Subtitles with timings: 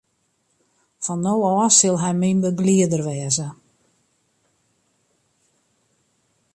[1.05, 3.47] Fan no ôf sil hy myn begelieder wêze.